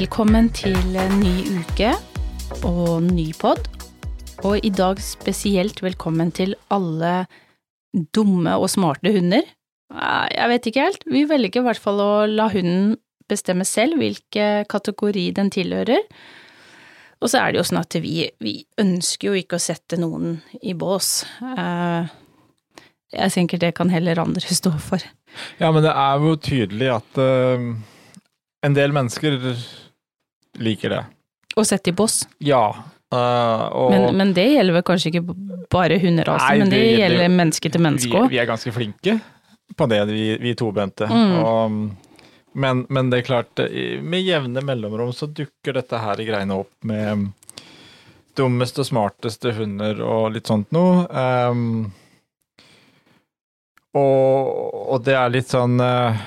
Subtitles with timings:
[0.00, 1.90] Velkommen til en ny uke
[2.64, 3.66] og ny pod.
[4.48, 7.26] Og i dag spesielt velkommen til alle
[8.16, 9.44] dumme og smarte hunder.
[10.32, 11.04] Jeg vet ikke helt.
[11.04, 12.94] Vi velger i hvert fall å la hunden
[13.28, 16.00] bestemme selv hvilken kategori den tilhører.
[17.20, 20.38] Og så er det jo sånn at vi, vi ønsker jo ikke å sette noen
[20.64, 21.26] i bås.
[21.44, 22.08] Eh,
[23.20, 25.04] Jeg tenker det kan heller andre stå for.
[25.60, 27.68] Ja, men det er jo tydelig at eh,
[28.64, 29.36] en del mennesker
[30.58, 31.04] liker det.
[31.56, 32.24] Og sett i bås.
[32.38, 32.64] Ja.
[33.10, 35.34] Uh, og Men, men det gjelder vel kanskje ikke
[35.70, 38.28] bare hunderasen, men det, det gjelder- det, menneske til menneske vi, òg.
[38.30, 39.16] vi er ganske flinke
[39.76, 41.06] på det, vi, vi tobente.
[41.10, 41.34] Mm.
[41.42, 41.74] Og,
[42.54, 43.62] men, men det er klart,
[44.02, 47.28] med jevne mellomrom så dukker dette her i greiene opp med
[48.38, 51.06] dummeste og smarteste hunder og litt sånt noe.
[51.10, 51.90] Um,
[53.98, 54.50] og,
[54.94, 56.20] og det er litt sånn eh,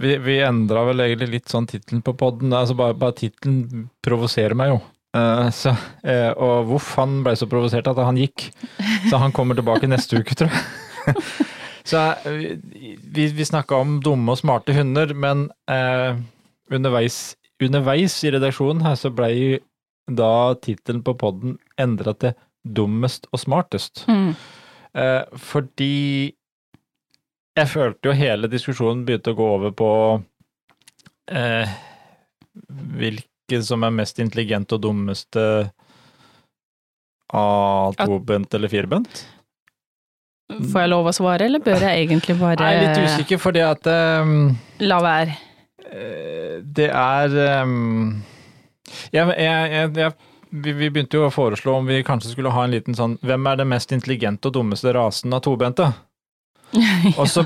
[0.00, 2.52] Vi, vi endra vel egentlig litt sånn tittelen på podden.
[2.56, 4.80] Altså bare, bare tittelen provoserer meg jo.
[5.16, 5.72] Eh, så,
[6.06, 8.50] eh, og Voff han ble så provosert at han gikk.
[9.08, 11.16] Så han kommer tilbake neste uke, tror jeg.
[11.90, 16.20] så eh, vi, vi snakka om dumme og smarte hunder, men eh,
[16.70, 19.58] underveis, underveis i redaksjonen her så blei
[20.10, 24.04] da tittelen på podden endra til Dummest og smartest.
[24.10, 24.34] Mm.
[25.00, 25.94] Eh, fordi
[27.60, 29.90] jeg følte jo hele diskusjonen begynte å gå over på
[31.30, 31.74] eh,
[33.00, 35.44] hvilken som er mest intelligent og dummeste
[37.36, 39.22] av tobent eller firbent.
[40.50, 43.62] Får jeg lov å svare, eller bør jeg egentlig bare Jeg er litt usikker, fordi
[43.62, 44.50] at um,
[44.82, 45.36] la være?
[45.86, 48.18] Eh, Det er um,
[49.14, 50.12] jeg, jeg, jeg,
[50.50, 53.60] vi begynte jo å foreslå om vi kanskje skulle ha en liten sånn Hvem er
[53.60, 55.86] den mest intelligente og dummeste rasen av tobente?
[57.20, 57.44] Og så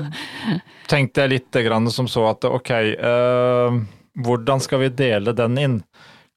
[0.89, 3.77] tenkte jeg litt grann som så at ok, eh,
[4.25, 5.77] hvordan skal vi dele den inn?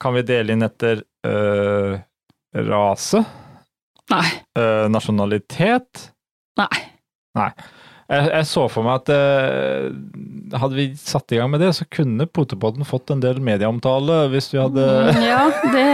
[0.01, 1.99] Kan vi dele inn etter eh,
[2.69, 3.25] rase?
[4.09, 4.25] Nei.
[4.57, 6.09] Eh, nasjonalitet?
[6.59, 6.81] Nei.
[7.37, 7.51] Nei.
[8.09, 9.91] Jeg, jeg så for meg at eh,
[10.57, 14.49] hadde vi satt i gang med det, så kunne Potepodden fått en del medieomtale hvis
[14.55, 15.43] vi hadde Mm, Ja,
[15.75, 15.85] det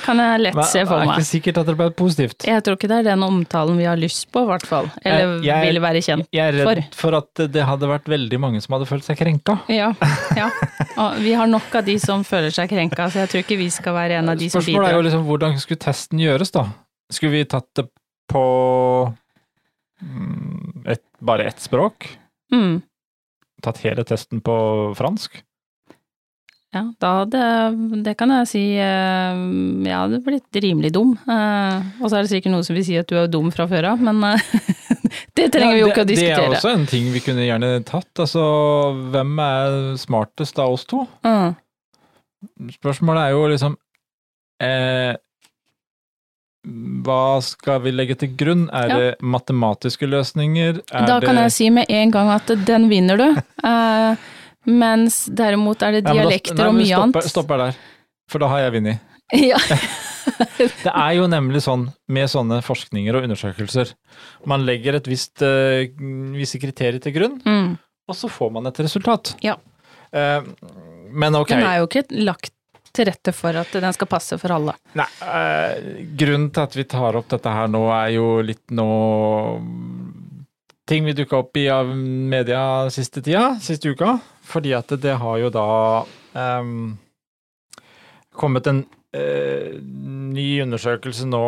[0.00, 1.08] kan jeg lett Men se for meg.
[1.08, 2.46] Det er ikke sikkert at det ble positivt.
[2.48, 4.90] Jeg tror ikke det er den omtalen vi har lyst på, i hvert fall.
[5.04, 6.28] Eller Jeg- jeg- vil være kjent for.
[6.32, 6.96] Jeg er redd for.
[7.02, 9.58] for at det hadde vært veldig mange som hadde følt seg krenka.
[9.68, 9.92] Ja,
[10.36, 10.50] ja.
[11.02, 13.68] Og vi har nok av de som føler seg krenka, så jeg tror ikke vi
[13.70, 16.66] skal være en av de som Spørsmålet er jo liksom hvordan skulle testen gjøres, da?
[17.12, 17.88] Skulle vi tatt det
[18.32, 19.14] på
[20.02, 22.08] mm, et, bare ett språk?
[22.52, 22.82] Mm.
[23.62, 24.54] Tatt hele testen på
[24.98, 25.42] fransk?
[26.72, 27.40] Ja, da hadde
[28.04, 29.40] Det kan jeg si eh,
[29.84, 31.10] Jeg hadde blitt rimelig dum.
[31.28, 33.66] Eh, Og så er det sikkert noen som vil si at du er dum fra
[33.68, 34.46] før av, men eh,
[35.36, 36.38] det trenger vi jo ikke å diskutere.
[36.38, 38.08] Det er også en ting vi kunne gjerne tatt.
[38.24, 38.46] Altså,
[39.12, 41.04] hvem er smartest av oss to?
[41.28, 41.52] Mm.
[42.78, 43.76] Spørsmålet er jo liksom
[44.64, 45.12] eh,
[47.04, 48.64] Hva skal vi legge til grunn?
[48.72, 48.96] Er Ja.
[48.98, 50.80] det matematiske løsninger?
[50.88, 53.28] Er Da kan jeg si med en gang at den vinner du.
[54.66, 57.30] Mens derimot er det Ja, da- dialekter nei, og mye stopper, annet.
[57.32, 57.76] Stopper der,
[58.30, 59.00] for da har jeg vunnet.
[59.32, 59.56] Ja.
[60.58, 63.90] Det er jo nemlig sånn med sånne forskninger og undersøkelser.
[64.46, 65.82] Man legger et visst, uh,
[66.36, 67.72] visse kriterier til grunn, Mm.
[68.06, 69.32] og så får man et resultat.
[69.42, 69.56] Ja.
[70.14, 70.44] Uh,
[71.10, 71.48] men ok.
[71.56, 72.52] Den er jo ikke lagt
[72.92, 74.74] til rette for at den skal passe for alle.
[74.94, 78.86] Nei, uh, grunnen til at vi tar opp dette her nå, er jo litt nå
[80.88, 84.16] Ting vi dukka opp i av media siste tida, siste uka.
[84.42, 85.66] Fordi at det har jo da
[86.34, 86.98] um,
[88.34, 88.82] kommet en
[89.14, 89.76] uh,
[90.34, 91.44] ny undersøkelse nå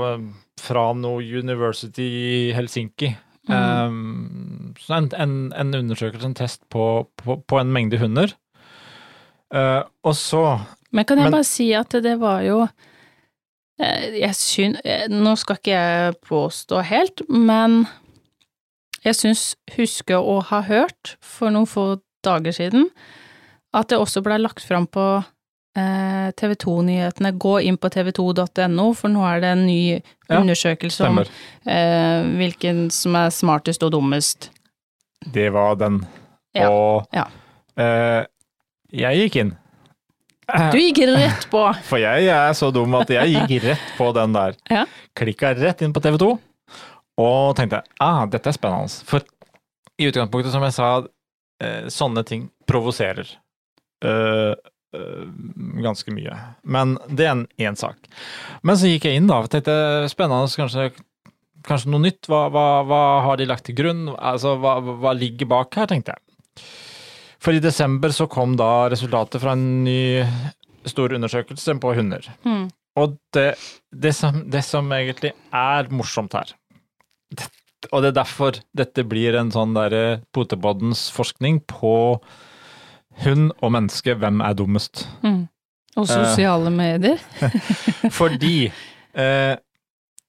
[0.00, 0.24] uh,
[0.60, 3.12] fra noe University i Helsinki.
[3.50, 3.56] Mm.
[3.56, 6.84] Um, en, en, en undersøkelse, en test på,
[7.20, 8.32] på, på en mengde hunder.
[9.50, 10.60] Uh, og så
[10.94, 12.60] Men kan jeg Men- bare si at det var jo
[13.80, 14.76] eh, Jeg syn...
[15.10, 17.82] Nå skal ikke jeg påstå helt, men
[19.04, 19.42] jeg syns
[19.76, 21.84] huske å ha hørt for noen få
[22.24, 22.88] dager siden
[23.72, 25.04] at det også blei lagt fram på
[25.78, 27.30] eh, TV 2-nyhetene.
[27.38, 32.88] Gå inn på tv2.no, for nå er det en ny Ja, undersøkelse om eh, hvilken
[32.94, 34.50] som er smartest og dummest.
[35.32, 36.00] Det var den.
[36.56, 37.28] Ja, Og ja.
[37.78, 38.24] eh,
[38.90, 39.54] jeg gikk inn.
[40.74, 41.62] Du gikk rett på!
[41.88, 44.56] For jeg er så dum at jeg gikk rett på den der.
[44.66, 44.82] Ja.
[45.14, 46.32] Klikka rett inn på TV 2
[47.20, 48.90] og tenkte ah, dette er spennende.
[49.08, 49.24] For
[50.00, 50.90] i utgangspunktet, som jeg sa,
[51.60, 53.28] eh, sånne ting provoserer.
[54.00, 54.54] Uh,
[54.96, 55.26] uh,
[55.84, 56.32] ganske mye.
[56.64, 58.08] Men det er en én sak.
[58.64, 59.42] Men så gikk jeg inn, da.
[59.42, 60.86] og Tenkte spennende, kanskje,
[61.68, 62.30] kanskje noe nytt.
[62.30, 64.06] Hva, hva, hva har de lagt til grunn?
[64.16, 66.64] Altså, hva, hva ligger bak her, tenkte jeg.
[67.40, 70.24] For i desember så kom da resultatet fra en ny
[70.88, 72.24] stor undersøkelse på hunder.
[72.44, 72.68] Mm.
[73.00, 73.54] Og det,
[73.92, 76.52] det, som, det som egentlig er morsomt her,
[77.90, 81.94] og det er derfor dette blir en sånn derre potepoddens forskning på
[83.24, 85.06] hund og menneske, hvem er dummest?
[85.24, 85.48] Mm.
[85.98, 87.18] Og sosiale medier.
[88.20, 89.54] Fordi eh,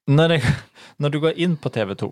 [0.10, 0.56] når, jeg,
[1.00, 2.12] når du går inn på TV 2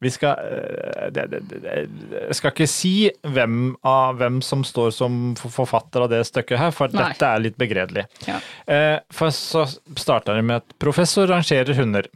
[0.00, 2.92] vi skal, eh, jeg skal ikke si
[3.34, 7.02] hvem, av, hvem som står som forfatter av det stykket her, for Nei.
[7.02, 8.06] dette er litt begredelig.
[8.28, 8.38] Ja.
[8.64, 9.66] Eh, for så
[9.98, 12.08] starter det med at professor rangerer hunder.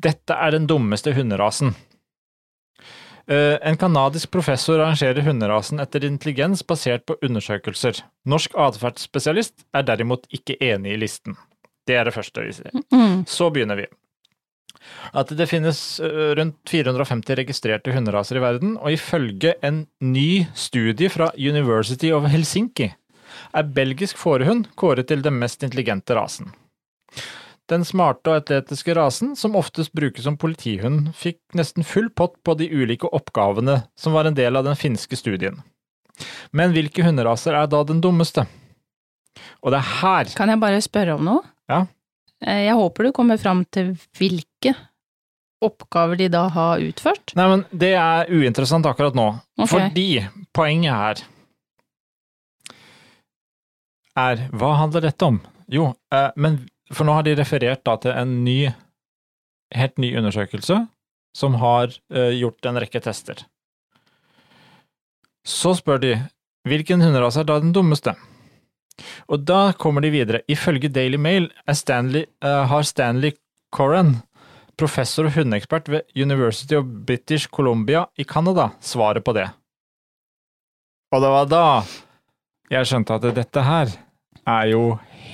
[0.00, 1.74] Dette er den dummeste hunderasen.
[3.30, 8.02] Eh, En kanadisk professor rangerer hunderasen etter intelligens basert på undersøkelser.
[8.26, 11.36] Norsk atferdsspesialist er derimot ikke enig i listen.
[11.86, 12.54] Det er det første vi.
[12.94, 13.26] Mm.
[13.26, 13.86] Så begynner vi.
[15.12, 16.00] At det finnes
[16.38, 22.88] rundt 450 registrerte hunderaser i verden, og ifølge en ny studie fra University of Helsinki
[23.54, 26.50] er belgisk fårehund kåret til den mest intelligente rasen.
[27.70, 32.56] Den smarte og atletiske rasen, som oftest brukes som politihund, fikk nesten full pott på
[32.58, 35.60] de ulike oppgavene som var en del av den finske studien.
[36.52, 38.42] Men hvilke hunderaser er da den dummeste?
[39.62, 41.44] Og det er her Kan jeg bare spørre om noe?
[41.70, 41.84] Ja.
[42.42, 44.74] Eh, Jeg håper du kommer fram til hvilke
[45.62, 47.34] oppgaver de da har utført.
[47.36, 49.28] Nei, men det er uinteressant akkurat nå.
[49.60, 49.68] Ok.
[49.70, 50.08] Fordi
[50.56, 51.22] poenget her
[54.20, 55.38] er Hva handler dette om?
[55.70, 56.58] Jo, eh, men
[56.94, 58.70] for nå har de referert da til en ny,
[59.76, 60.82] helt ny undersøkelse
[61.36, 63.44] som har uh, gjort en rekke tester.
[65.46, 66.16] Så spør de
[66.68, 68.16] hvilken hunderase er da den dummeste?
[69.32, 70.42] Og da kommer de videre.
[70.50, 73.38] Ifølge Daily Mail Stanley, uh, har Stanley
[73.72, 74.18] Coran,
[74.76, 79.48] professor og hundeekspert ved University of British Columbia i Canada, svaret på det.
[81.10, 81.64] Og det var da
[82.70, 83.94] jeg skjønte at dette her
[84.46, 84.82] er jo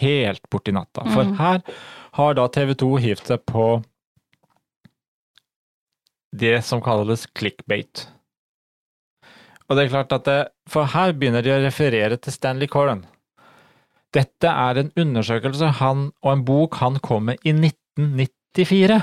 [0.00, 1.04] helt borti natta.
[1.12, 1.36] For mm.
[1.40, 1.62] her
[2.18, 3.66] har da TV 2 hivd seg på
[6.36, 8.06] det som kalles clickbait.
[9.66, 10.40] Og det er klart at det,
[10.70, 13.04] For her begynner de å referere til Stanley Coren.
[14.14, 19.00] Dette er en undersøkelse han, og en bok han kom med i 1994.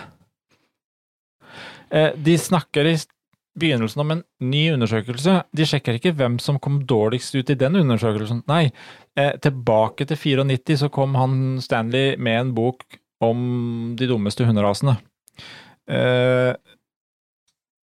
[1.92, 2.96] Eh, De snakker i
[3.60, 5.44] begynnelsen om en ny undersøkelse.
[5.56, 8.44] De sjekker ikke hvem som kom dårligst ut i den undersøkelsen.
[8.50, 8.72] Nei,
[9.16, 12.84] eh, tilbake til 94 så kom han Stanley med en bok
[13.22, 14.98] om de dummeste hunderasene.
[15.88, 16.54] Eh,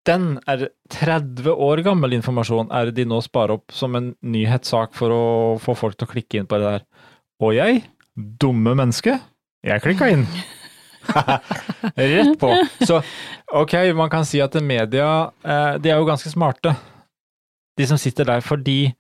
[0.07, 5.13] Den er 30 år gammel informasjon, er de nå sparer opp som en nyhetssak for
[5.13, 5.25] å
[5.61, 6.85] få folk til å klikke inn på det der.
[7.43, 7.83] Og jeg,
[8.17, 9.19] dumme menneske,
[9.61, 10.25] jeg klikka inn.
[11.95, 12.51] Rett på.
[12.85, 13.01] Så
[13.53, 16.75] ok, man kan si at media, eh, de er jo ganske smarte,
[17.79, 18.93] de som sitter der, fordi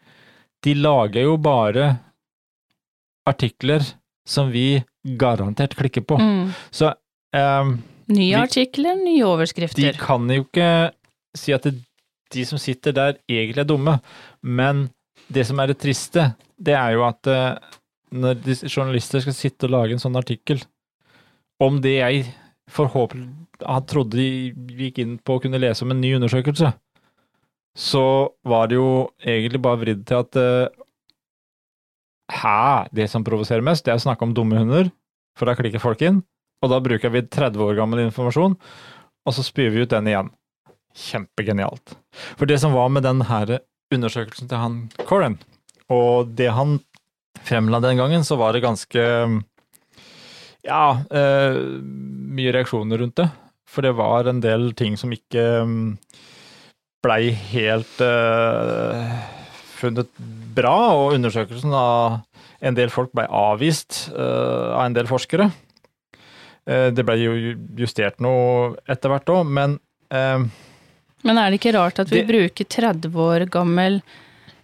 [0.63, 1.91] de lager jo bare
[3.29, 3.83] artikler
[4.27, 4.81] som vi
[5.19, 6.17] garantert klikker på.
[6.19, 6.51] Mm.
[6.71, 6.91] Så
[7.35, 7.77] um,
[8.09, 10.69] Nye artikler, nye de kan jo ikke
[11.37, 11.75] si at det,
[12.33, 13.99] de som sitter der egentlig er dumme,
[14.41, 14.87] men
[15.29, 17.77] det som er det triste, det er jo at eh,
[18.17, 20.61] når journalister skal sitte og lage en sånn artikkel
[21.59, 22.25] om det jeg
[22.71, 23.35] forhåpentlig
[23.65, 26.71] han trodde de gikk inn på å kunne lese om en ny undersøkelse,
[27.77, 28.05] så
[28.47, 30.85] var det jo egentlig bare vridd til at eh,
[32.29, 32.85] Hæ?
[32.93, 34.91] Det som provoserer mest, det er å snakke om dumme hunder,
[35.33, 36.19] for da klikker folk inn.
[36.61, 38.53] Og da bruker vi 30 år gammel informasjon,
[39.25, 40.29] og så spyr vi ut den igjen.
[40.93, 41.95] Kjempegenialt.
[42.37, 43.55] For det som var med den her
[43.89, 44.77] undersøkelsen til han
[45.09, 45.39] Coren,
[45.89, 46.77] og det han
[47.49, 49.07] fremla den gangen, så var det ganske
[50.67, 51.59] ja, eh,
[52.35, 53.29] mye reaksjoner rundt det.
[53.69, 55.97] For det var en del ting som ikke mm,
[57.05, 59.11] blei helt eh,
[59.79, 60.09] funnet
[60.57, 62.19] bra, og undersøkelsen av
[62.65, 65.49] en del folk blei avvist eh, av en del forskere.
[66.65, 67.35] Eh, det blei jo
[67.79, 69.77] justert noe etter hvert òg, men
[70.11, 70.41] eh,
[71.23, 74.01] Men er det ikke rart at vi Det- bruker 30 år gammel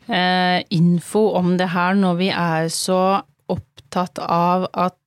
[0.09, 4.97] eh, info om det her når vi er så opptatt av at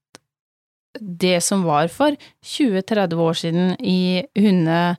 [1.00, 4.96] det som var for 20-30 år siden i hunde...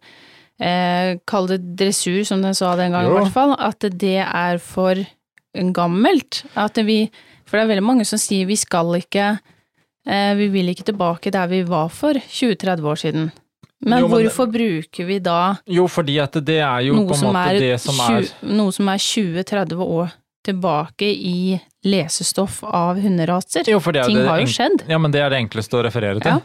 [0.59, 3.53] Eh, Kall det dressur, som den sa den gangen, i hvert fall.
[3.63, 4.99] At det er for
[5.55, 6.43] gammelt.
[6.59, 7.09] At vi
[7.47, 9.39] For det er veldig mange som sier vi skal ikke
[10.05, 13.31] eh, Vi vil ikke tilbake der vi var for 20-30 år siden.
[13.81, 17.23] Men, Jo, men- hvorfor bruker vi da Jo, fordi at det er jo på en
[17.23, 20.11] måte er det som er 20 noe som er 20-30 år
[20.43, 23.69] tilbake i lesestoff av hunderaser?
[23.69, 24.83] Jo, Ting det har jo skjedd.
[24.91, 26.41] Ja, men det er det enkleste å referere til.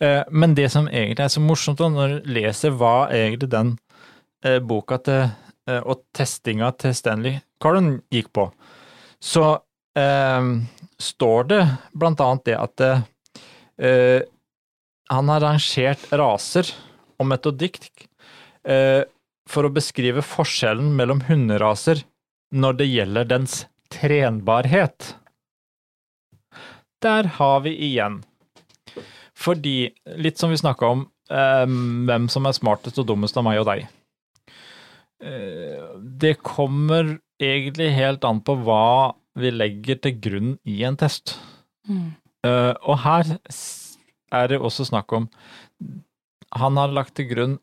[0.00, 0.24] Ja.
[0.30, 3.72] Men det som egentlig er så morsomt da, når du leser hva egentlig den
[4.44, 5.32] eh, boka til,
[5.68, 8.48] eh, og testinga til Stanley Carlon gikk på,
[9.24, 9.46] så
[9.98, 10.52] eh,
[11.00, 11.62] står det
[11.96, 14.22] blant annet det at eh,
[15.12, 16.70] han har rangert raser
[17.20, 17.88] og metodikk
[18.68, 19.02] eh,
[19.48, 22.04] for å beskrive forskjellen mellom hunderaser
[22.54, 25.14] når det gjelder dens trenbarhet.
[27.04, 28.22] Der har vi igjen.
[29.34, 33.60] Fordi, litt som vi snakka om, eh, hvem som er smartest og dummest av meg
[33.60, 33.88] og deg.
[35.24, 35.84] Eh,
[36.20, 41.36] det kommer egentlig helt an på hva vi legger til grunn i en test.
[41.88, 42.14] Mm.
[42.46, 43.36] Eh, og her
[44.32, 45.28] er det også snakk om
[46.54, 47.54] Han har lagt til grunn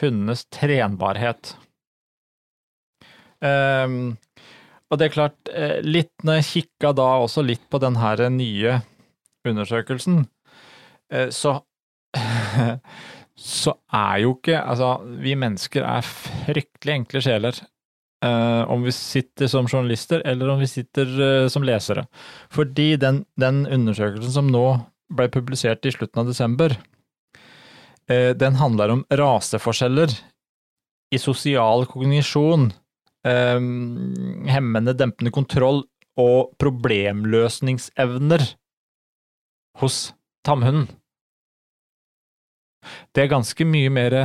[0.00, 1.54] hundenes trenbarhet.
[3.44, 4.16] Ehm,
[4.90, 8.22] og det er klart, eh, litt når jeg kikka da også litt på den her
[8.34, 8.80] nye
[9.46, 10.24] undersøkelsen,
[11.14, 11.60] eh, så
[13.40, 17.60] så er jo ikke Altså, vi mennesker er fryktelig enkle sjeler.
[18.20, 22.04] Uh, om vi sitter som journalister, eller om vi sitter uh, som lesere.
[22.52, 24.64] Fordi den, den undersøkelsen som nå
[25.16, 26.74] ble publisert i slutten av desember,
[28.12, 30.12] uh, den handler om raseforskjeller
[31.16, 32.68] i sosial kognisjon,
[33.26, 33.60] eh,
[34.54, 35.84] hemmende, dempende kontroll
[36.20, 38.44] og problemløsningsevner
[39.80, 40.00] hos
[40.46, 40.88] tamhunden.
[43.12, 44.18] Det er ganske mye mer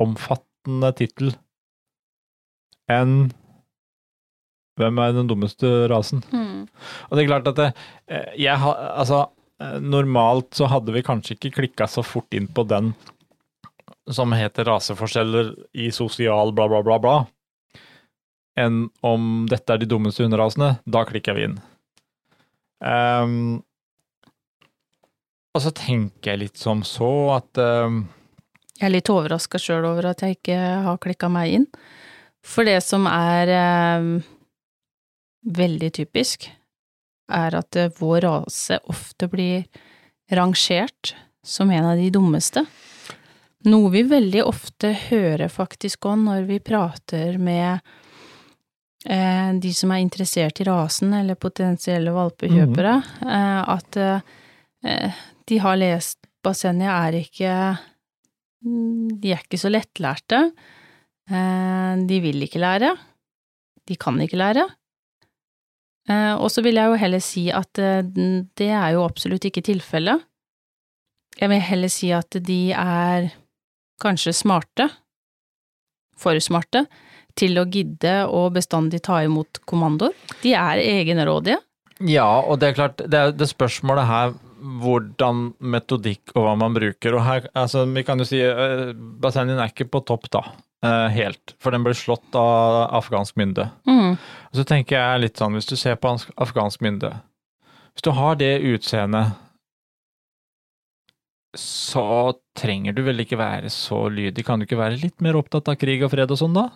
[0.00, 1.34] omfattende tittel
[2.90, 3.30] enn
[4.80, 6.22] Hvem er den dummeste rasen?
[6.32, 6.62] Mm.
[7.10, 7.66] Og det er klart at det,
[8.08, 9.26] eh, jeg har, altså,
[9.60, 12.94] eh, normalt så hadde vi kanskje ikke klikka så fort inn på den
[14.08, 17.16] som heter raseforskjeller i sosial bla, bla, bla, bla,
[18.58, 20.74] enn om dette er de dummeste hunderasene.
[20.84, 21.58] Da klikker vi inn.
[22.80, 23.60] Um,
[25.54, 28.06] og så tenker jeg litt som så at um,
[28.78, 31.66] Jeg er litt overraska sjøl over at jeg ikke har klikka meg inn.
[32.40, 33.52] For det som er
[34.00, 34.14] um,
[35.44, 36.48] veldig typisk,
[37.30, 39.66] er at eh, vår rase ofte blir
[40.34, 41.14] rangert
[41.46, 42.64] som en av de dummeste.
[43.68, 47.84] Noe vi veldig ofte hører faktisk òg når vi prater med
[49.04, 56.18] de som er interessert i rasen, eller potensielle valpekjøpere, eh, at eh, de har lest
[56.42, 57.54] Bassenia er ikke
[59.20, 60.52] De er ikke så lettlærte.
[61.30, 62.94] Eh, De vil ikke lære.
[63.88, 64.66] De kan ikke lære.
[66.08, 68.02] Eh, Og så vil jeg jo heller si at eh,
[68.56, 70.20] det er jo absolutt ikke tilfellet.
[71.40, 73.30] Jeg vil heller si at de er
[74.00, 74.90] kanskje smarte,
[76.16, 76.86] for smarte,
[77.40, 80.14] til å gidde å bestandig ta imot kommandoer.
[80.44, 81.58] De er egenrådige.
[82.08, 86.74] Ja, og det er klart, det er det spørsmålet her hvordan metodikk og hva man
[86.76, 87.16] bruker.
[87.16, 90.44] Og her, altså, vi kan jo si uh, er ikke på topp, da.
[90.84, 91.54] eh, helt.
[91.60, 93.68] For den ble slått av afghansk mynde.
[93.88, 94.16] Mm.
[94.16, 97.12] Og så tenker jeg litt sånn, hvis du ser på afghansk mynde
[97.92, 99.36] Hvis du har det utseendet,
[101.58, 104.44] så trenger du vel ikke være så lydig.
[104.46, 106.68] Kan du ikke være litt mer opptatt av krig og fred og sånn, da?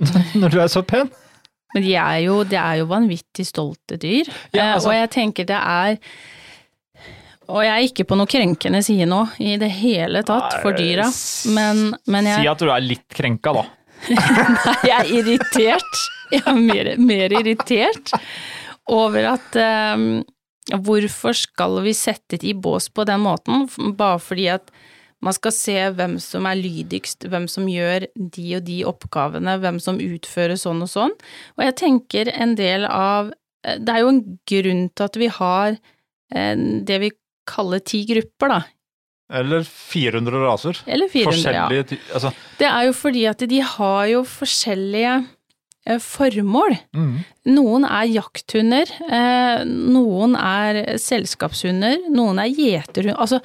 [0.40, 1.10] Når du er så pen?
[1.74, 5.10] Men de er jo, de er jo vanvittig stolte dyr, Ja, Eh, altså- og jeg
[5.10, 5.98] tenker det er
[7.48, 11.06] Og jeg er ikke på noe krenkende side nå, i det hele tatt, for dyra,
[11.54, 13.62] men, men jeg Si at du er litt krenka, da.
[14.10, 16.00] Nei, jeg er irritert.
[16.32, 18.10] Jeg er mer, mer irritert
[18.90, 19.56] over at
[19.94, 20.24] um,
[20.82, 24.72] Hvorfor skal vi sette de i bås på den måten, bare fordi at
[25.24, 29.80] man skal se hvem som er lydigst, hvem som gjør de og de oppgavene, hvem
[29.82, 31.14] som utfører sånn og sånn.
[31.56, 33.32] Og jeg tenker en del av
[33.64, 36.56] eh, Det er jo en grunn til at vi har eh,
[36.88, 37.12] det vi
[37.48, 38.60] kaller ti grupper, da.
[39.40, 40.82] Eller 400 raser.
[40.86, 41.86] Eller 400, ja.
[42.14, 42.30] Altså,
[42.60, 45.14] Det er jo fordi at de har jo forskjellige
[45.86, 46.76] eh, formål.
[46.94, 47.16] mm.
[47.56, 48.90] Noen er jakthunder,
[49.70, 53.18] noen er selskapshunder, noen er gjeterhunder.
[53.22, 53.40] Altså,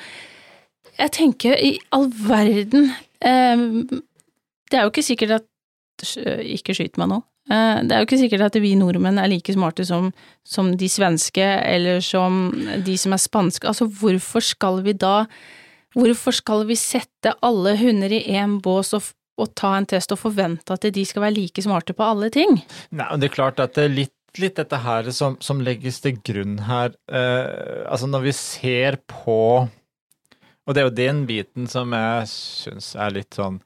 [1.01, 2.91] jeg tenker i all verden
[3.25, 3.65] eh,
[4.69, 5.47] Det er jo ikke sikkert at
[6.45, 7.21] Ikke skyt meg nå.
[7.51, 10.11] Eh, det er jo ikke sikkert at vi nordmenn er like smarte som,
[10.47, 12.47] som de svenske, eller som
[12.85, 13.67] de som er spanske.
[13.67, 15.25] Altså, hvorfor skal vi da
[15.91, 20.21] Hvorfor skal vi sette alle hunder i én bås og, og ta en test og
[20.21, 22.61] forvente at de skal være like smarte på alle ting?
[22.95, 26.15] Nei, det er klart at det er litt, litt dette her som, som legges til
[26.23, 26.95] grunn her.
[27.11, 29.35] Eh, altså når vi ser på
[30.71, 33.57] Og det er jo den biten som jeg syns er litt sånn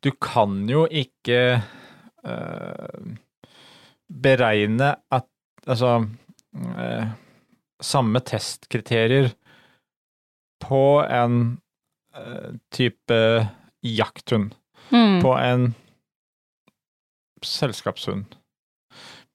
[0.00, 1.60] Du kan jo ikke
[2.24, 3.10] øh,
[4.08, 5.28] beregne at
[5.66, 6.06] Altså
[6.56, 7.06] øh,
[7.82, 9.32] Samme testkriterier
[10.64, 11.58] på en
[12.16, 13.18] øh, type
[13.84, 14.54] jakthund
[14.92, 15.18] Mm.
[15.20, 15.74] på en
[17.42, 18.24] selskapshund.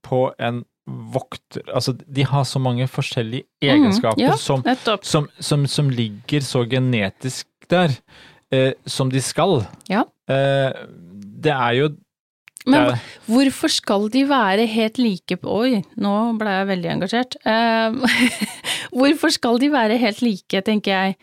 [0.03, 4.63] på en vokter Altså, de har så mange forskjellige egenskaper Mm, ja, som,
[5.03, 7.93] som, som, som ligger så genetisk der,
[8.51, 9.65] eh, som de skal.
[9.89, 10.03] Ja.
[10.29, 10.71] Eh,
[11.41, 11.89] det er jo
[12.67, 17.37] Men er, hvorfor skal de være helt like på Oi, nå ble jeg veldig engasjert.
[17.45, 18.19] Eh,
[18.97, 21.17] hvorfor skal de være helt like, tenker jeg.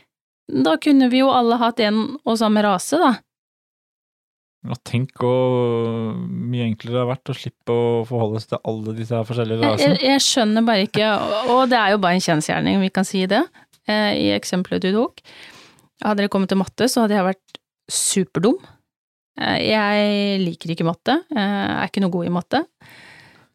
[0.48, 3.18] Da kunne vi jo alle hatt en og samme rase, da.
[4.66, 8.94] Og Tenk hvor mye enklere det har vært å slippe å forholde seg til alle
[8.98, 9.92] disse forskjellige rasene.
[9.94, 11.10] jeg, jeg skjønner bare ikke,
[11.54, 13.44] og- det er jo bare en kjensgjerning, vi kan si det,
[13.86, 15.22] eh, i eksempelet du tok.
[16.02, 17.60] Hadde det kommet til matte, så hadde jeg vært
[17.90, 18.58] superdum.
[19.38, 21.38] Eh, Jeg liker ikke matte, jeg
[21.78, 22.64] er ikke noe god i matte.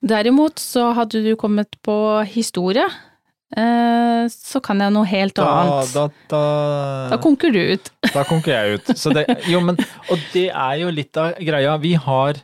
[0.03, 3.12] Derimot så hadde du kommet på historie, eh,
[4.33, 5.91] så kan jeg noe helt Da, annet.
[5.93, 6.41] da, da,
[7.11, 7.91] Da konker du ut.
[8.15, 8.91] Da konker jeg ut.
[8.97, 9.77] Så det, jo, men,
[10.09, 11.75] og det er jo litt av greia.
[11.83, 12.39] Vi har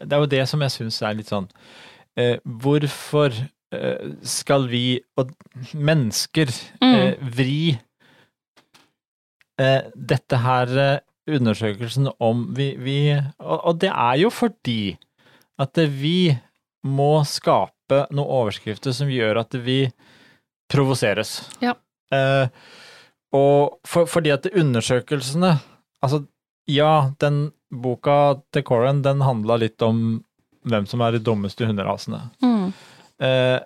[0.00, 1.46] Det er jo det som jeg syns er litt sånn
[2.18, 3.32] eh, Hvorfor
[3.72, 5.30] eh, skal vi, og
[5.72, 6.50] mennesker,
[6.84, 7.78] eh, vri
[9.60, 10.98] eh, dette her eh,
[11.30, 14.96] undersøkelsen om vi, vi og, og det er jo fordi
[15.60, 16.32] at vi
[16.88, 19.82] må skape noen overskrifter som gjør at vi
[20.70, 21.40] provoseres.
[21.62, 21.74] Ja.
[22.14, 22.46] Eh,
[23.36, 25.58] og for, fordi at undersøkelsene
[26.00, 26.22] Altså,
[26.64, 30.22] ja, den boka til Coran, den handla litt om
[30.64, 32.22] hvem som er de dummeste hunderasene.
[32.40, 32.70] Mm.
[33.20, 33.58] Eh,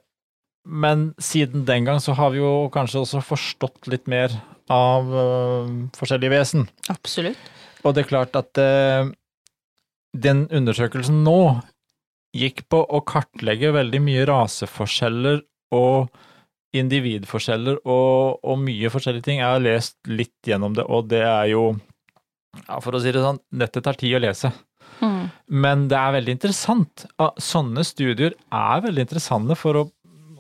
[0.64, 4.34] men siden den gang så har vi jo kanskje også forstått litt mer
[4.72, 6.66] av eh, forskjellige vesen.
[6.90, 7.38] Absolutt.
[7.84, 9.12] Og det er klart at eh,
[10.14, 11.38] den undersøkelsen nå
[12.34, 15.44] gikk på å kartlegge veldig mye raseforskjeller
[15.76, 16.08] og
[16.74, 19.40] individforskjeller og, og mye forskjellige ting.
[19.40, 21.66] Jeg har lest litt gjennom det, og det er jo,
[22.64, 24.50] ja, for å si det sånn, dette tar tid å lese.
[25.00, 25.26] Mm.
[25.64, 27.06] Men det er veldig interessant.
[27.42, 29.84] Sånne studier er veldig interessante for å,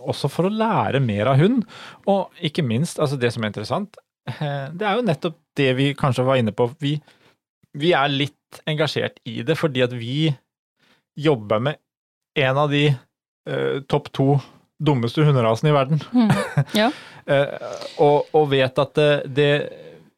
[0.04, 1.64] også for å lære mer av hund.
[2.10, 3.98] Og ikke minst, altså det som er interessant,
[4.30, 6.68] eh, det er jo nettopp det vi kanskje var inne på.
[6.82, 6.96] Vi,
[7.78, 10.28] vi er litt engasjert i det fordi at vi
[11.18, 11.78] jobber med
[12.38, 14.26] en av de uh, topp to
[14.82, 16.04] dummeste hunderasen i verden.
[16.12, 16.30] Mm.
[16.80, 16.90] Ja.
[17.26, 19.50] Eh, og, og vet at det, det,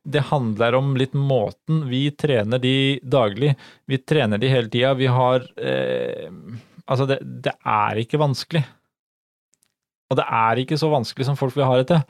[0.03, 3.53] det handler om litt måten vi trener de daglig.
[3.87, 4.95] Vi trener de hele tida.
[4.99, 6.31] Vi har eh,
[6.87, 8.61] Altså, det, det er ikke vanskelig.
[10.07, 12.03] Og det er ikke så vanskelig som folk vil ha det til.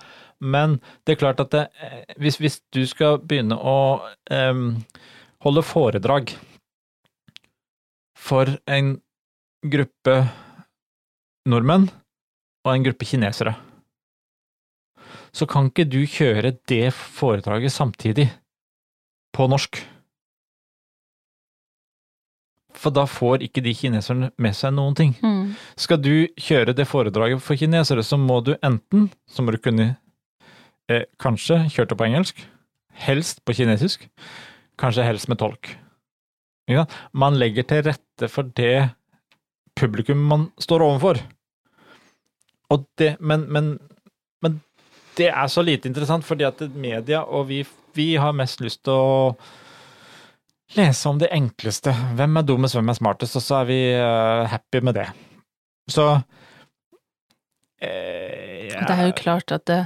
[0.45, 3.79] Men det er klart at det, eh, hvis, hvis du skal begynne å
[4.29, 4.61] eh,
[5.47, 6.35] holde foredrag
[8.27, 8.97] for en
[9.67, 10.19] gruppe
[11.49, 11.89] nordmenn
[12.67, 13.55] og en gruppe kinesere,
[15.37, 18.27] så kan ikke du kjøre det foredraget samtidig
[19.37, 19.79] på norsk.
[22.77, 25.15] For da får ikke de kineserne med seg noen ting.
[25.23, 25.55] Mm.
[25.81, 29.95] Skal du kjøre det foredraget for kinesere, så må du enten, så må du kunne
[30.91, 32.45] eh, kanskje kjørt det på engelsk,
[33.07, 34.09] helst på kinesisk,
[34.81, 35.77] kanskje helst med tolk.
[36.69, 36.85] Ja.
[37.15, 38.91] Man legger til rette for det
[39.79, 41.21] publikum man står overfor.
[42.99, 43.79] Det, men, men,
[44.43, 44.61] men
[45.17, 47.61] det er så lite interessant, fordi at media og vi,
[47.95, 49.37] vi har mest lyst til å
[50.77, 51.95] lese om det enkleste.
[52.19, 55.07] Hvem er dummest, hvem er smartest, og så er vi uh, happy med det.
[55.87, 56.07] Så
[57.79, 59.83] eh, Og Det er jo klart at det,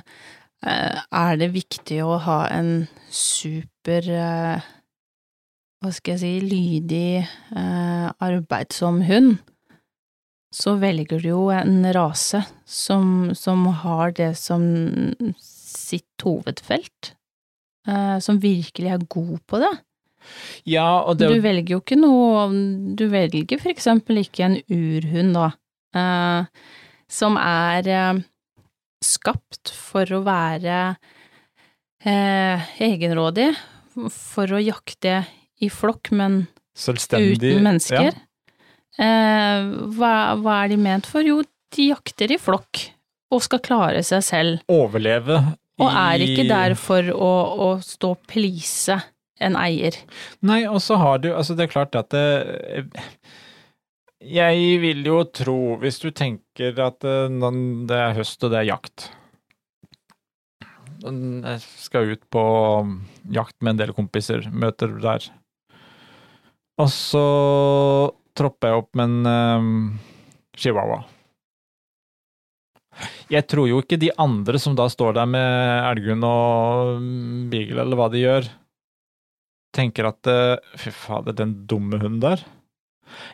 [0.64, 4.68] eh, er det viktig å ha en super eh,
[5.80, 7.20] Hva skal jeg si lydig,
[7.56, 9.38] eh, arbeidsom hund,
[10.52, 14.64] så velger du jo en rase som, som har det som
[15.38, 17.12] sitt hovedfelt.
[17.86, 19.70] eh, Som virkelig er god på det.
[20.68, 22.42] Ja, og det Du velger jo ikke noe
[22.94, 25.46] Du velger for eksempel ikke en urhund, da,
[25.96, 26.44] eh,
[27.08, 28.20] som er eh,
[29.02, 30.96] skapt for å være
[32.04, 33.50] egenrådig,
[34.10, 35.26] for å jakte
[35.60, 36.46] i flokk, men
[37.20, 38.06] uten mennesker.
[38.08, 38.12] Ja.
[39.00, 41.24] Eh, hva, hva er de ment for?
[41.24, 41.40] Jo,
[41.74, 42.82] de jakter i flokk,
[43.32, 44.64] og skal klare seg selv.
[44.70, 45.38] Overleve
[45.80, 48.98] Og er ikke der for å, å stå og please
[49.40, 49.96] en eier.
[50.44, 52.84] Nei, og så har du Altså, det er klart at det
[54.20, 57.32] Jeg vil jo tro, hvis du tenker at eh,
[57.88, 59.08] det er høst og det er jakt
[61.00, 62.44] Jeg skal ut på
[63.32, 65.30] jakt med en del kompiser, møter der.
[66.76, 67.24] Og så
[68.36, 71.02] tropper jeg opp med en uh, chihuahua.
[73.30, 77.04] Jeg tror jo ikke de andre som da står der med elghund og
[77.52, 78.48] beagle, eller hva de gjør,
[79.76, 82.42] tenker at eh, fy fader, den dumme hunden der.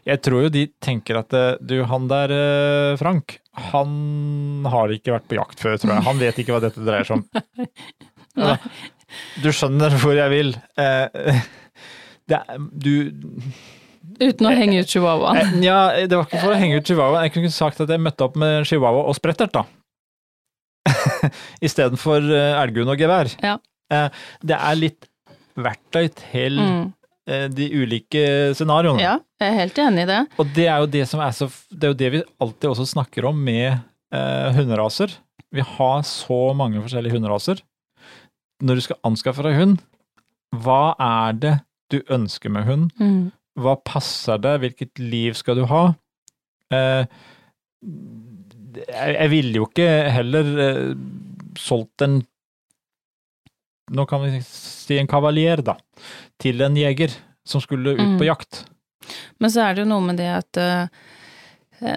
[0.09, 3.39] Jeg tror jo de tenker at eh, du, han der eh, Frank,
[3.73, 6.07] han har ikke vært på jakt før, tror jeg.
[6.11, 7.27] Han vet ikke hva dette dreier seg om.
[8.43, 8.59] Nei.
[9.41, 10.57] Du skjønner hvor jeg vil.
[12.27, 12.41] Det
[12.83, 12.91] du
[14.21, 15.37] Uten å henge ut chihuahuaen.
[15.59, 17.23] eh, Ja, det var ikke for å henge ut chihuahua.
[17.27, 19.65] Jeg kunne sagt at jeg møtte opp med chihuahua og sprettert, da.
[21.67, 23.31] Istedenfor eh, elghund og gevær.
[23.43, 23.57] Ja.
[23.93, 24.09] Eh,
[24.45, 25.09] Det er litt
[25.57, 26.93] verktøy til Mm.
[27.29, 28.25] eh, de ulike
[28.55, 29.01] scenarioene.
[29.03, 30.21] Ja, jeg er helt enig i det.
[30.39, 32.87] Og det er jo det som er så Det er jo det vi alltid også
[32.95, 33.81] snakker om med
[34.13, 35.11] eh, hunderaser.
[35.53, 37.61] Vi har så mange forskjellige hunderaser.
[38.63, 39.79] Når du skal anskaffe deg hund,
[40.55, 41.55] hva er det
[41.91, 42.91] du ønsker med hund?
[43.01, 43.33] Mm.
[43.57, 44.61] Hva passer deg?
[44.65, 45.85] Hvilket liv skal du ha?
[46.75, 47.07] Eh,
[48.77, 50.95] jeg, jeg ville jo ikke heller eh,
[51.61, 52.19] solgt en
[53.95, 55.77] Nå kan vi si en kavalier, da.
[56.43, 57.13] Til en jeger
[57.47, 58.17] som skulle ut Mm.
[58.19, 58.65] på jakt.
[59.39, 60.89] Men så er det jo noe med det at eh,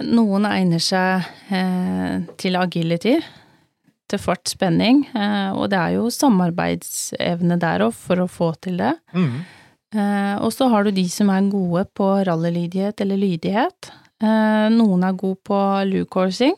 [0.06, 3.15] noen egner seg eh, til agility,
[4.10, 8.78] til fart, spenning, eh, og det er jo samarbeidsevne der òg for å få til
[8.78, 8.93] det.
[9.17, 9.41] Eh,
[10.43, 13.89] og så har du de som er gode på rallylydighet eller lydighet.
[14.21, 16.56] Eh, noen er gode på lukehorsing.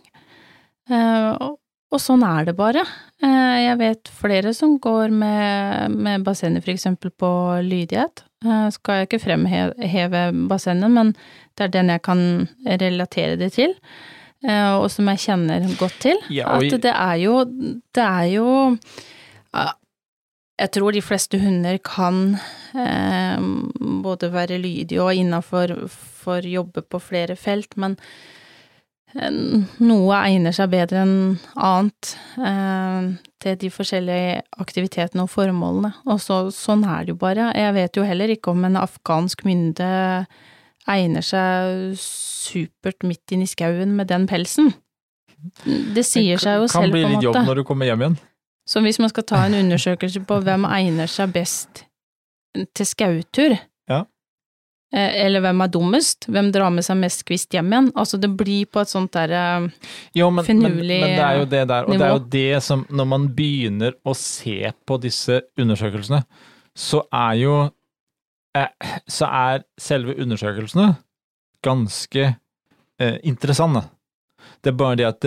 [0.89, 1.57] Eh, og,
[2.01, 2.83] sånn er det bare.
[3.23, 7.31] Eh, jeg vet flere som går med, med bassenget eksempel på
[7.63, 8.23] lydighet.
[8.43, 11.13] Eh, skal jeg ikke fremheve bassenget, men
[11.55, 12.23] det er den jeg kan
[12.65, 13.75] relatere det til.
[14.43, 16.17] eh, Og som jeg kjenner godt til.
[16.33, 18.47] Ja, og At det er jo Det er jo
[20.61, 22.35] Jeg tror de fleste hunder kan
[22.77, 23.39] eh,
[24.03, 27.95] både være lydige og innafor for jobbe på flere felt, men
[29.15, 29.31] eh,
[29.81, 31.15] noe egner seg bedre enn
[31.55, 33.09] annet eh,
[33.41, 35.95] til de forskjellige aktivitetene og formålene.
[36.05, 37.49] Og så, sånn er det jo bare.
[37.57, 39.91] Jeg vet jo heller ikke om en afghansk mynde
[40.89, 44.75] egner seg supert midt inn i skauen med den pelsen.
[45.65, 46.91] Det sier seg jo selv, på en måte.
[46.91, 48.25] Kan bli litt jobb når du kommer hjem igjen.
[48.71, 51.81] Så hvis man skal ta en undersøkelse på hvem egner seg best
[52.75, 53.57] til skautur,
[53.89, 53.97] Ja.
[54.93, 58.29] eh, eller hvem er dummest, hvem drar med seg mest kvist hjem igjen, altså det
[58.37, 59.43] blir på et sånt derre
[60.13, 60.71] finurlig nivå.
[60.71, 63.27] men, men det er jo det der, og det er jo det som Når man
[63.35, 66.23] begynner å se på disse undersøkelsene,
[66.75, 67.55] så er jo
[68.55, 68.67] eh,
[69.07, 70.95] Så er selve undersøkelsene
[71.63, 72.35] ganske
[72.99, 73.83] eh, interessante.
[74.63, 75.25] Det er bare det at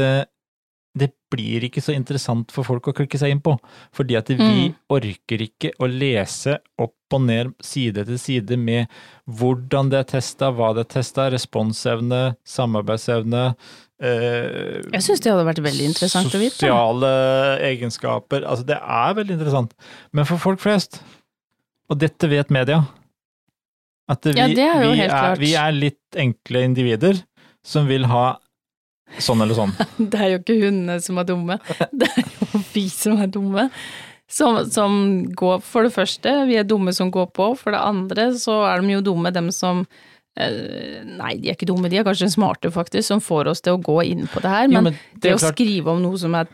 [0.97, 3.57] det, blir ikke så interessant for folk å klikke seg inn på,
[3.93, 4.75] fordi at vi Mm.
[4.95, 8.87] orker ikke å lese opp og ned side til side med
[9.27, 13.43] hvordan det er testa, hva det er testa, responsevne, samarbeidsevne
[14.01, 16.59] eh, Jeg syns det hadde vært veldig interessant å vite.
[16.63, 17.13] Sosiale
[17.71, 18.47] egenskaper.
[18.47, 19.75] Altså, det er veldig interessant.
[20.13, 21.01] Men for folk flest,
[21.91, 22.85] og dette vet media,
[24.11, 25.39] at vi, Ja, det er jo vi, helt er, klart.
[25.43, 27.23] vi er litt enkle individer
[27.65, 28.37] som vil ha
[29.23, 29.75] sånn eller sånn.
[30.11, 31.59] Det er jo ikke hundene som er dumme,
[32.01, 33.69] det er jo vi som er dumme.
[34.35, 34.95] Som, som
[35.37, 37.51] går For det første, vi er dumme som går på.
[37.61, 39.85] For det andre så er de jo dumme, dem som
[40.41, 43.77] eh, Nei, de er ikke dumme, de er kanskje smarte, faktisk, som får oss til
[43.77, 44.65] å gå inn på det her.
[44.73, 46.49] Jo, Men, men det det å klart- skrive om noe som er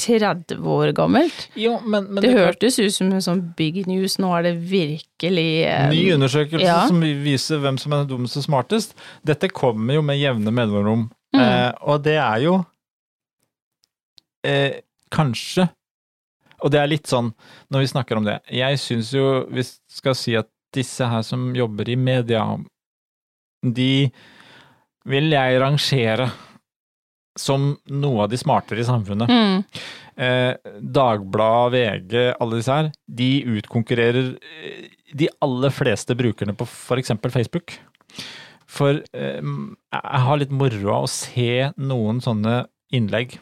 [0.00, 4.14] 30 år gammelt Jo, men, men Det det hørtes ut som en sånn big news,
[4.22, 6.78] nå er det virkelig um, Ny undersøkelse ja.
[6.88, 8.94] som viser hvem som er dummest og smartest.
[9.26, 11.40] Dette kommer jo med jevne mellomrom, Mm.
[11.40, 12.56] eh, og det er jo
[14.46, 14.80] eh,
[15.14, 15.68] kanskje
[16.64, 17.28] Og det er litt sånn,
[17.70, 21.48] når vi snakker om det Jeg syns jo vi skal si at disse her som
[21.56, 22.44] jobber i media,
[23.62, 24.10] de
[25.10, 26.28] vil jeg rangere
[27.38, 29.30] som noe av de smartere i samfunnet.
[29.30, 29.64] mm,
[30.20, 37.14] Eh, Dagbladet, VG, alle disse her, de utkonkurrerer eh, de aller fleste brukerne på f.eks.
[37.32, 37.72] Facebook.
[38.70, 43.38] For eh, jeg har litt moro av å se noen sånne innlegg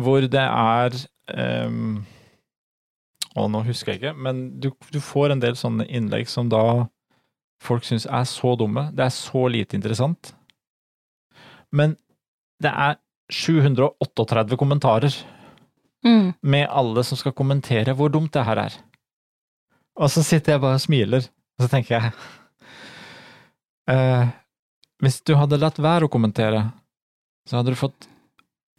[0.00, 0.96] hvor det er
[1.34, 1.74] eh,
[3.30, 6.88] Å, nå husker jeg ikke, men du, du får en del sånne innlegg som da
[7.62, 8.88] folk syns er så dumme.
[8.96, 10.32] Det er så lite interessant.
[11.70, 11.94] Men
[12.58, 12.98] det er
[13.30, 15.14] 738 kommentarer
[16.02, 16.32] mm.
[16.42, 18.78] med alle som skal kommentere hvor dumt det her er.
[20.00, 22.39] Og så sitter jeg bare og smiler, og så tenker jeg
[23.90, 24.30] eh,
[25.00, 26.66] Hvis du hadde latt være å kommentere,
[27.48, 28.08] så hadde du fått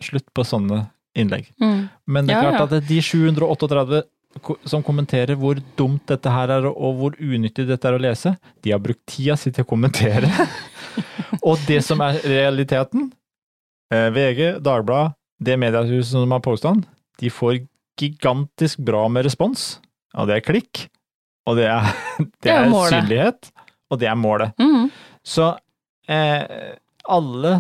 [0.02, 0.84] slutt på sånne
[1.17, 1.50] innlegg.
[1.62, 1.89] Mm.
[2.08, 2.80] Men det er Ja, klart ja.
[2.80, 4.04] at de 738
[4.63, 8.71] som kommenterer hvor dumt dette her er, og hvor unyttig dette er å lese, de
[8.71, 10.30] har brukt tida si til å kommentere.
[11.47, 13.10] og det som er realiteten,
[13.91, 16.86] eh, VG, Dagbladet, det mediehuset som har påstand,
[17.19, 17.63] de får
[18.00, 19.80] gigantisk bra med respons.
[20.15, 20.86] Og det er klikk,
[21.50, 23.52] og det er, det Det er er synlighet,
[23.91, 24.56] og det er målet.
[24.62, 24.88] Mm.
[25.23, 25.51] Så
[26.10, 26.71] eh,
[27.12, 27.60] alle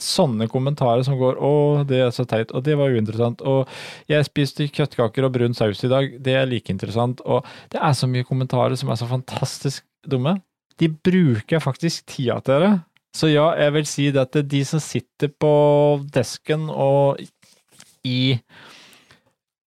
[0.00, 3.68] sånne kommentarer som går 'Å, det er så teit', og 'det var uinteressant', og
[4.08, 7.92] 'jeg spiste kjøttkaker og brun saus i dag', det er like interessant, og det er
[7.92, 10.40] så mye kommentarer som er så fantastisk dumme.
[10.78, 12.80] De bruker faktisk tida til det.
[13.12, 17.18] Så ja, jeg vil si det at de som sitter på desken og
[18.04, 18.40] i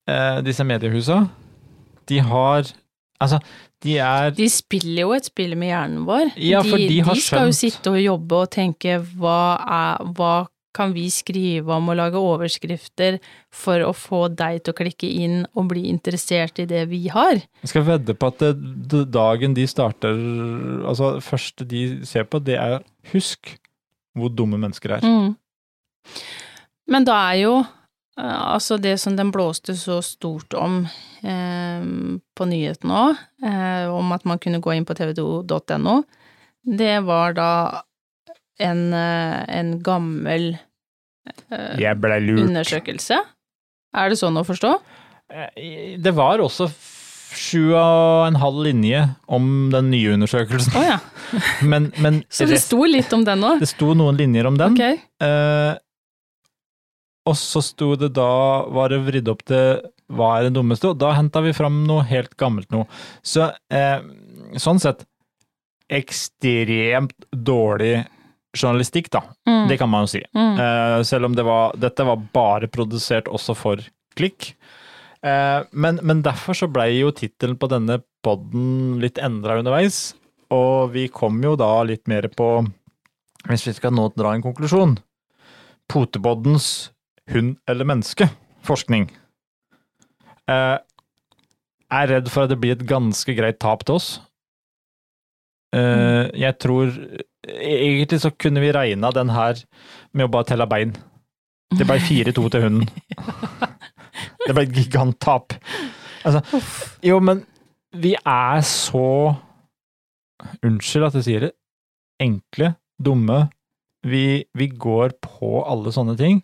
[0.08, 1.28] eh, disse mediehusa,
[2.10, 2.64] de har
[3.24, 3.40] Altså,
[3.84, 6.34] de er De spiller jo et spill med hjernen vår.
[6.40, 10.34] Ja, for de har de skal jo sitte og jobbe og tenke hva er Hva
[10.74, 13.20] kan vi skrive om og lage overskrifter
[13.54, 17.44] for å få deg til å klikke inn og bli interessert i det vi har?
[17.62, 18.54] Jeg skal vedde på at det,
[18.90, 20.18] det dagen de starter
[20.90, 22.80] Altså, første de ser på, det er
[23.14, 23.54] husk
[24.18, 25.06] hvor dumme mennesker er.
[25.06, 25.36] Mm.
[26.94, 27.54] Men da er jo
[28.18, 30.84] altså det som den blåste så stort om
[31.26, 31.86] eh,
[32.38, 35.96] på nyhetene òg, eh, om at man kunne gå inn på tv2.no,
[36.64, 37.50] det var da
[38.62, 40.52] en, eh, en gammel
[41.50, 41.78] eh,
[42.46, 43.18] undersøkelse.
[43.94, 44.76] Er det sånn å forstå?
[45.34, 46.70] Eh, Det var også
[47.34, 51.00] sju og en halv linje om den nye undersøkelsen, Oh, ja.
[51.72, 53.60] men, men Så det sto litt om den òg?
[53.64, 54.78] det sto noen linjer om den.
[54.78, 55.02] Ok.
[57.30, 58.30] Og så sto det da,
[58.74, 59.84] var det vridd opp til
[60.14, 62.86] hva er det dummeste, og da henta vi fram noe helt gammelt noe.
[63.24, 64.04] Så eh,
[64.60, 65.06] sånn sett
[65.94, 68.04] ekstremt dårlig
[68.54, 69.24] journalistikk, da.
[69.48, 69.66] Mm.
[69.72, 70.24] Det kan man jo si.
[70.36, 70.60] Mm.
[70.60, 73.82] Eh, selv om det var, dette var bare produsert også for
[74.18, 74.52] klikk.
[75.24, 80.14] Eh, men, men derfor så blei jo tittelen på denne podden litt endra underveis,
[80.54, 82.50] og vi kom jo da litt mer på,
[83.50, 84.98] hvis vi skal nå dra en konklusjon,
[85.92, 86.93] Poteboddens
[87.32, 88.28] hund eller menneske
[88.68, 89.08] forskning.
[90.50, 90.78] Eh,
[91.94, 94.10] er redd for at det blir et ganske greit tap til oss.
[95.74, 96.92] Eh, jeg tror
[97.44, 99.58] Egentlig så kunne vi regna den her
[100.16, 100.94] med å bare telle bein.
[101.76, 102.86] Det ble 4-2 til hunden.
[104.48, 105.52] Det ble et giganttap.
[106.24, 106.62] Altså,
[107.04, 107.42] jo, men
[108.00, 109.36] vi er så
[110.64, 111.52] Unnskyld at jeg sier det.
[112.24, 113.46] Enkle, dumme.
[114.08, 116.42] Vi, vi går på alle sånne ting.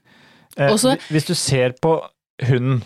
[0.59, 1.93] Eh, Også- hvis du ser på
[2.43, 2.83] hunden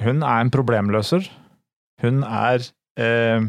[0.00, 1.28] Hun er en problemløser.
[2.02, 2.60] Hun er
[3.00, 3.46] eh,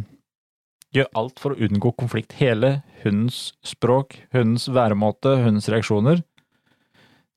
[0.95, 2.31] Gjør alt for å unngå konflikt.
[2.39, 6.21] Hele hundens språk, hundens væremåte, hundens reaksjoner.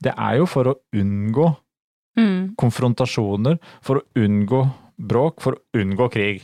[0.01, 1.57] Det er jo for å unngå
[2.17, 2.55] Mm.
[2.57, 4.63] konfrontasjoner, for å unngå
[5.01, 6.43] bråk, for å unngå krig.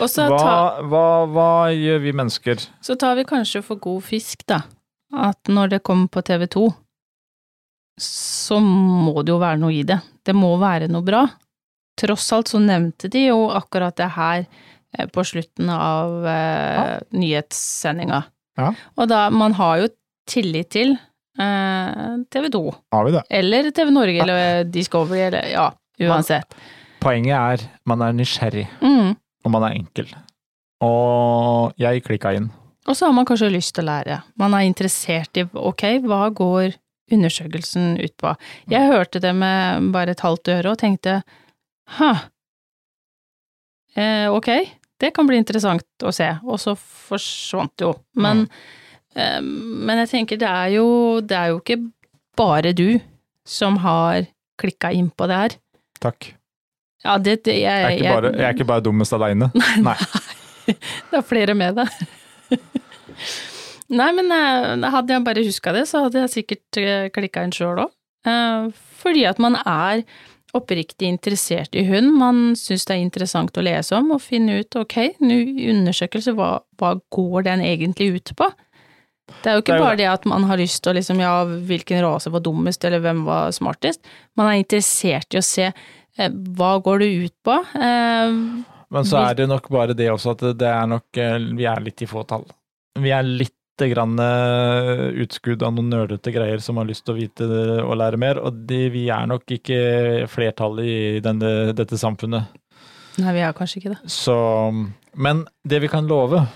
[0.00, 2.68] Og så Hva, ta, hva, hva gjør vi mennesker?
[2.82, 4.62] så tar vi kanskje for god fisk, da.
[5.12, 6.74] At når det kommer på TV 2,
[8.00, 9.98] så må det jo være noe i det.
[10.24, 11.24] Det må være noe bra.
[12.00, 18.22] Tross alt så nevnte de jo akkurat det her eh, på slutten av eh, nyhetssendinga.
[18.58, 18.70] Ja.
[18.96, 19.90] Og da, man har jo
[20.28, 22.62] tillit til eh, TV 2,
[22.94, 23.22] Har vi det?
[23.30, 25.68] eller TV Norge, eller Discovery, eller ja,
[26.08, 26.56] uansett.
[27.02, 29.16] Poenget er man er nysgjerrig, Mm.
[29.44, 30.08] og man er enkel.
[30.82, 32.50] Og jeg klikka inn.
[32.88, 34.16] Og så har man kanskje lyst til å lære.
[34.40, 36.72] Man er interessert i ok, hva går
[37.12, 38.34] undersøkelsen ut på?
[38.70, 41.20] Jeg hørte det med bare et halvt øre og tenkte
[41.98, 42.12] ha,
[43.96, 44.48] eh, ok,
[45.02, 47.94] det kan bli interessant å se, og så forsvant det jo.
[48.22, 48.46] Men,
[49.16, 50.86] eh, men jeg tenker det er jo,
[51.20, 51.80] det er jo ikke
[52.38, 53.00] bare du
[53.44, 54.28] som har
[54.60, 55.58] klikka inn på det her.
[56.02, 56.32] Takk.
[57.02, 59.50] Ja, det, det jeg, Jeg er ikke bare, jeg er ikke bare dummest aleine.
[59.88, 59.96] Nei.
[60.70, 61.90] Det er flere med deg.
[63.92, 67.84] Nei, men eh, hadde jeg bare huska det, så hadde jeg sikkert klikka inn sjøl
[67.86, 67.92] òg.
[69.02, 70.04] Fordi at man er
[70.56, 72.12] oppriktig interessert i hund.
[72.20, 75.38] Man syns det er interessant å lese om og finne ut ok, nå
[75.72, 78.50] undersøkelse, hva, hva går den egentlig ut på?
[79.40, 80.96] Det er jo ikke Det er jo bare det at man har lyst til å
[80.98, 81.32] liksom, ja,
[81.70, 84.02] hvilken rase var dummest, eller hvem var smartest.
[84.36, 87.56] Man er interessert i å se eh, hva går det ut på.
[87.78, 88.36] Eh,
[88.92, 91.80] Men så er det nok bare det også at det er nok eh, Vi er
[91.80, 92.44] litt i fåtall.
[93.00, 93.56] Vi er litt
[93.90, 97.48] grann eh, utskudd av noen nerdete greier som har lyst til å vite
[97.82, 102.52] og lære mer, og de, vi er nok ikke flertallet i denne, dette samfunnet.
[103.18, 104.00] nei, vi er kanskje ikke det.
[104.10, 104.36] Så
[105.14, 106.46] Men det vi kan love,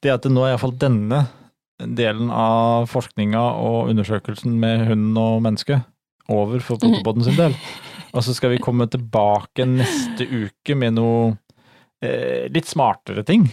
[0.00, 1.26] det er at det nå er iallfall denne
[1.80, 5.86] delen av forskninga og undersøkelsen med hunden og mennesket
[6.30, 7.56] over for Potepodden sin del.
[8.14, 11.30] Og så skal vi komme tilbake neste uke med noe
[12.02, 13.46] eh, litt smartere ting,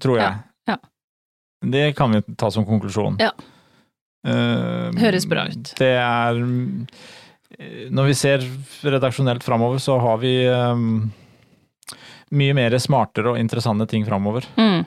[0.00, 0.34] tror jeg.
[0.34, 0.53] Ja.
[1.72, 3.18] Det kan vi ta som konklusjon.
[3.22, 3.32] Ja.
[4.26, 5.74] Eh, Høres bra ut.
[5.78, 6.38] Det er
[7.58, 8.44] eh, Når vi ser
[8.84, 10.84] redaksjonelt framover, så har vi eh,
[12.34, 14.46] mye mer smartere og interessante ting framover.
[14.56, 14.84] Mm.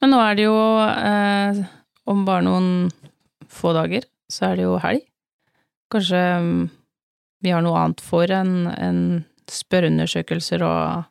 [0.00, 1.60] Men nå er det jo eh,
[2.10, 2.70] om bare noen
[3.48, 5.04] få dager, så er det jo helg.
[5.92, 6.64] Kanskje mm,
[7.44, 9.00] vi har noe annet for enn en
[9.50, 11.04] spørreundersøkelser og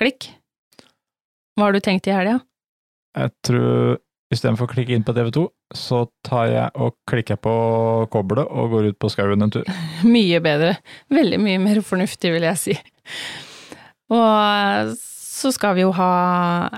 [0.00, 0.30] klikk.
[1.54, 2.40] Hva har du tenkt i helga?
[3.18, 3.98] Jeg tror
[4.30, 5.44] istedenfor å klikke inn på TV2,
[5.74, 7.54] så tar jeg og klikker på
[8.12, 9.66] koblet og går ut på skauen en tur.
[10.16, 10.76] Mye bedre.
[11.10, 12.76] Veldig mye mer fornuftig, vil jeg si.
[14.14, 16.12] Og så skal vi jo ha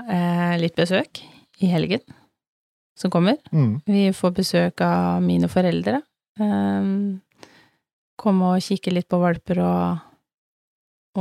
[0.07, 1.21] eh, litt besøk
[1.61, 2.01] i helgen
[2.97, 3.37] som kommer.
[3.51, 3.81] Mm.
[3.85, 6.01] Vi får besøk av mine foreldre.
[6.39, 6.89] Eh,
[8.23, 10.07] komme og kikke litt på valper og,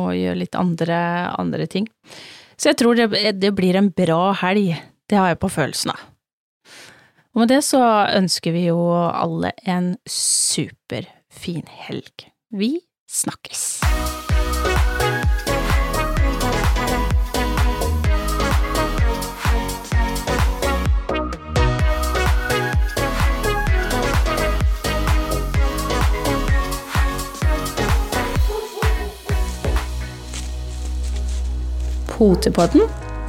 [0.01, 0.99] og gjøre litt andre,
[1.37, 1.89] andre ting.
[2.57, 4.77] Så jeg tror det, det blir en bra helg.
[5.13, 6.05] Det har jeg på følelsen av.
[7.35, 7.83] Og med det så
[8.17, 12.31] ønsker vi jo alle en superfin helg.
[12.49, 12.79] Vi
[13.13, 13.83] snakkes!
[32.17, 32.89] Potepodden,